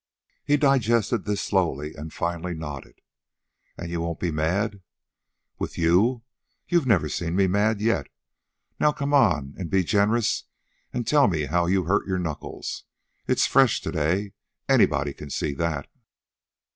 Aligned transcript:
He 0.43 0.57
digested 0.57 1.25
this 1.25 1.43
slowly, 1.43 1.93
and 1.93 2.11
finally 2.11 2.55
nodded. 2.55 3.01
"An' 3.77 3.91
you 3.91 4.01
won't 4.01 4.19
be 4.19 4.31
mad?" 4.31 4.81
"With 5.59 5.77
you? 5.77 6.23
You've 6.67 6.87
never 6.87 7.07
seen 7.07 7.35
me 7.35 7.45
mad 7.45 7.79
yet. 7.81 8.07
Now 8.79 8.93
come 8.93 9.13
on 9.13 9.53
and 9.59 9.69
be 9.69 9.83
generous 9.83 10.45
and 10.91 11.05
tell 11.05 11.27
me 11.27 11.43
how 11.45 11.67
you 11.67 11.83
hurt 11.83 12.07
your 12.07 12.17
knuckles. 12.17 12.83
It's 13.27 13.45
fresh 13.45 13.79
to 13.81 13.91
day. 13.91 14.33
Anybody 14.67 15.13
can 15.13 15.29
see 15.29 15.53
that." 15.53 15.87